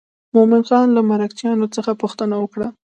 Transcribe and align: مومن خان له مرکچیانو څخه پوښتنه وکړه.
مومن 0.35 0.61
خان 0.67 0.87
له 0.95 1.01
مرکچیانو 1.09 1.65
څخه 1.75 1.91
پوښتنه 2.01 2.35
وکړه. 2.39 2.67